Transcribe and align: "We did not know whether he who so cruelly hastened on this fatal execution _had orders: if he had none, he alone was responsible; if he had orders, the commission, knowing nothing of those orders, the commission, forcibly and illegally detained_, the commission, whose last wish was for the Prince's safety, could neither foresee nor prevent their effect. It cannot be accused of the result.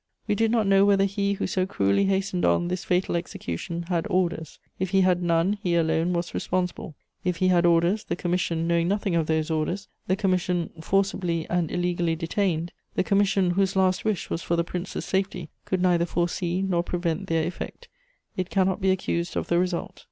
"We 0.27 0.33
did 0.33 0.49
not 0.49 0.65
know 0.65 0.83
whether 0.83 1.05
he 1.05 1.33
who 1.33 1.45
so 1.45 1.67
cruelly 1.67 2.05
hastened 2.05 2.43
on 2.43 2.69
this 2.69 2.83
fatal 2.83 3.15
execution 3.15 3.85
_had 3.87 4.07
orders: 4.09 4.57
if 4.79 4.89
he 4.89 5.01
had 5.01 5.21
none, 5.21 5.59
he 5.61 5.75
alone 5.75 6.11
was 6.11 6.33
responsible; 6.33 6.95
if 7.23 7.35
he 7.37 7.49
had 7.49 7.67
orders, 7.67 8.03
the 8.05 8.15
commission, 8.15 8.65
knowing 8.65 8.87
nothing 8.87 9.13
of 9.15 9.27
those 9.27 9.51
orders, 9.51 9.89
the 10.07 10.15
commission, 10.15 10.71
forcibly 10.81 11.47
and 11.51 11.69
illegally 11.69 12.15
detained_, 12.17 12.69
the 12.95 13.03
commission, 13.03 13.51
whose 13.51 13.75
last 13.75 14.03
wish 14.03 14.27
was 14.31 14.41
for 14.41 14.55
the 14.55 14.63
Prince's 14.63 15.05
safety, 15.05 15.51
could 15.65 15.83
neither 15.83 16.07
foresee 16.07 16.63
nor 16.63 16.81
prevent 16.81 17.27
their 17.27 17.45
effect. 17.45 17.87
It 18.35 18.49
cannot 18.49 18.81
be 18.81 18.89
accused 18.89 19.37
of 19.37 19.49
the 19.49 19.59
result. 19.59 19.99